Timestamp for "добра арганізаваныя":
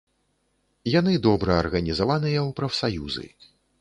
1.27-2.39